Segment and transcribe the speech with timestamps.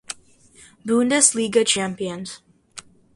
[0.83, 2.39] Bundesliga champions.